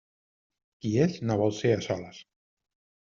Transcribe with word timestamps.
Qui 0.85 0.93
és, 1.03 1.19
no 1.31 1.35
vol 1.41 1.53
ser 1.57 1.73
a 1.75 1.83
soles. 1.89 2.23